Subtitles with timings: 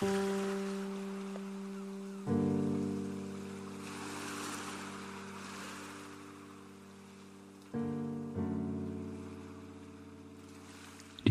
[0.00, 0.08] Di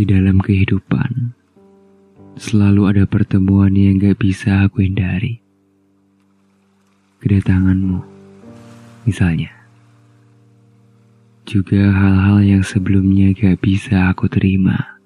[0.06, 1.34] dalam kehidupan,
[2.38, 5.42] selalu ada pertemuan yang gak bisa aku hindari.
[7.26, 8.06] Kedatanganmu,
[9.10, 9.50] misalnya.
[11.50, 14.99] Juga hal-hal yang sebelumnya gak bisa aku terima.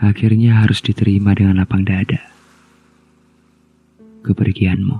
[0.00, 2.24] Akhirnya harus diterima dengan lapang dada.
[4.24, 4.96] Kepergianmu,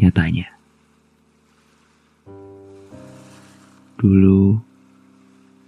[0.00, 0.48] nyatanya.
[4.00, 4.64] Dulu,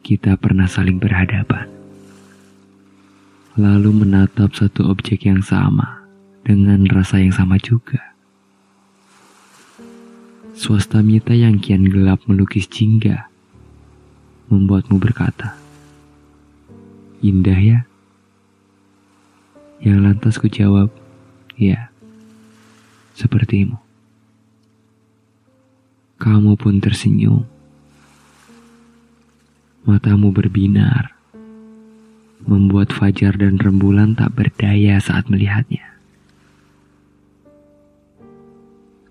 [0.01, 1.69] kita pernah saling berhadapan.
[3.61, 6.09] Lalu menatap satu objek yang sama
[6.49, 8.01] dengan rasa yang sama juga.
[10.57, 13.29] Swasta mita yang kian gelap melukis jingga
[14.49, 15.61] membuatmu berkata,
[17.21, 17.81] Indah ya?
[19.85, 20.89] Yang lantas ku jawab,
[21.61, 21.93] ya,
[23.13, 23.77] sepertimu.
[26.17, 27.45] Kamu pun tersenyum
[29.85, 31.13] Matamu berbinar,
[32.49, 35.85] membuat fajar dan rembulan tak berdaya saat melihatnya.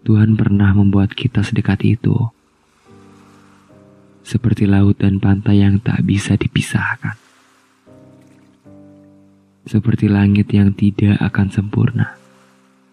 [0.01, 2.17] Tuhan pernah membuat kita sedekat itu,
[4.25, 7.21] seperti laut dan pantai yang tak bisa dipisahkan,
[9.64, 12.19] seperti langit yang tidak akan sempurna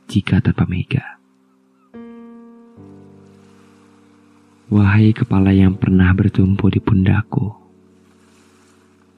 [0.07, 1.19] jika tanpa mega.
[4.71, 7.59] Wahai kepala yang pernah bertumpu di pundakku,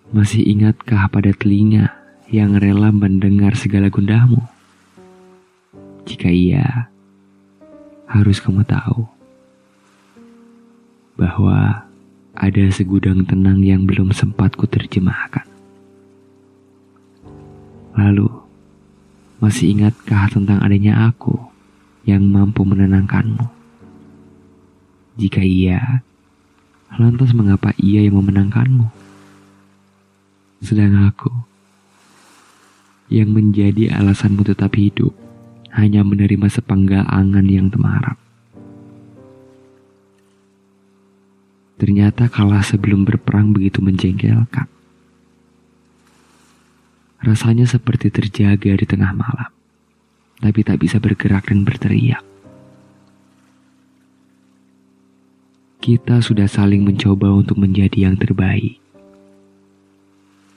[0.08, 1.92] masih ingatkah pada telinga
[2.32, 4.40] yang rela mendengar segala gundahmu?
[6.08, 6.88] Jika iya,
[8.08, 9.04] harus kamu tahu
[11.20, 11.84] bahwa
[12.32, 15.51] ada segudang tenang yang belum sempat ku terjemahkan.
[17.92, 18.28] Lalu,
[19.36, 21.36] masih ingatkah tentang adanya aku
[22.08, 23.44] yang mampu menenangkanmu?
[25.20, 26.00] Jika iya,
[26.96, 28.88] lantas mengapa ia yang memenangkanmu?
[30.64, 31.28] Sedang aku
[33.12, 35.12] yang menjadi alasanmu tetap hidup
[35.76, 38.16] hanya menerima sepenggal angan yang temaram.
[41.76, 44.71] Ternyata kalah sebelum berperang begitu menjengkelkan.
[47.22, 49.50] Rasanya seperti terjaga di tengah malam,
[50.42, 52.22] tapi tak bisa bergerak dan berteriak.
[55.82, 58.82] Kita sudah saling mencoba untuk menjadi yang terbaik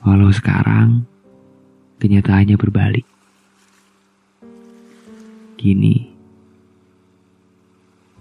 [0.06, 1.02] Walau sekarang
[1.98, 3.10] kenyataannya berbalik.
[5.58, 6.14] Kini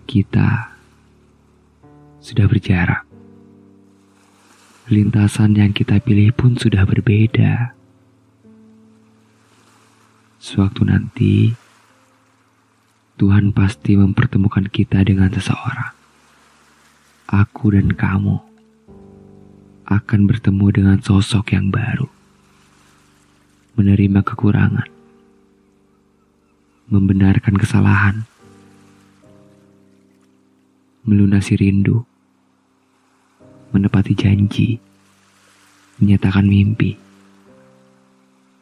[0.09, 0.73] kita
[2.25, 3.05] sudah berjarak.
[4.89, 7.74] Lintasan yang kita pilih pun sudah berbeda.
[10.45, 11.57] Sewaktu nanti,
[13.17, 15.97] Tuhan pasti mempertemukan kita dengan seseorang.
[17.33, 18.37] Aku dan kamu
[19.89, 22.05] akan bertemu dengan sosok yang baru,
[23.81, 24.85] menerima kekurangan,
[26.93, 28.29] membenarkan kesalahan,
[31.09, 32.05] melunasi rindu,
[33.73, 34.77] menepati janji,
[35.97, 37.01] menyatakan mimpi,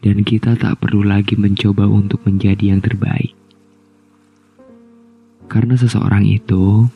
[0.03, 3.33] dan kita tak perlu lagi mencoba untuk menjadi yang terbaik.
[5.47, 6.91] Karena seseorang itu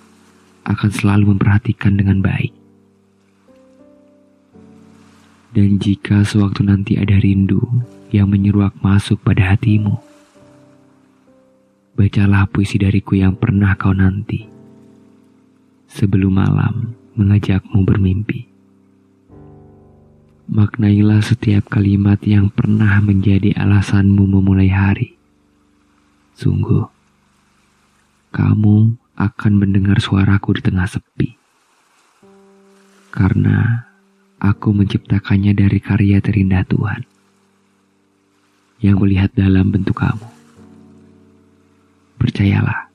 [0.67, 2.67] akan selalu memperhatikan dengan baik
[5.57, 7.65] dan jika sewaktu nanti ada rindu
[8.13, 9.97] yang menyeruak masuk pada hatimu,
[11.97, 14.45] bacalah puisi dariku yang pernah kau nanti.
[15.89, 18.46] Sebelum malam mengajakmu bermimpi.
[20.47, 25.19] Maknailah setiap kalimat yang pernah menjadi alasanmu memulai hari.
[26.39, 26.87] Sungguh,
[28.31, 31.35] kamu akan mendengar suaraku di tengah sepi.
[33.11, 33.87] Karena
[34.37, 37.09] Aku menciptakannya dari karya terindah Tuhan
[38.85, 40.29] yang melihat dalam bentuk kamu.
[42.21, 42.93] Percayalah,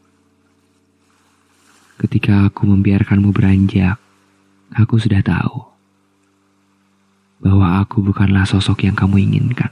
[1.97, 3.97] ketika aku membiarkanmu beranjak,
[4.69, 5.70] aku sudah tahu
[7.71, 9.71] aku bukanlah sosok yang kamu inginkan.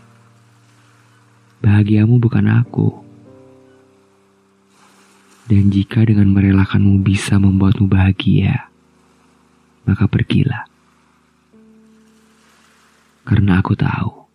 [1.59, 3.03] Bahagiamu bukan aku.
[5.51, 8.69] Dan jika dengan merelakanmu bisa membuatmu bahagia,
[9.83, 10.69] maka pergilah
[13.29, 14.25] karena aku tahu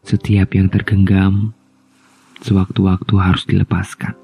[0.00, 1.52] setiap yang tergenggam
[2.40, 4.16] sewaktu-waktu harus dilepaskan.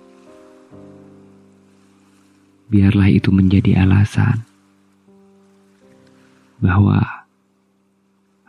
[2.72, 4.40] Biarlah itu menjadi alasan
[6.64, 7.19] bahwa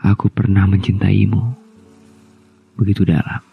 [0.01, 1.53] aku pernah mencintaimu
[2.75, 3.50] begitu dalam.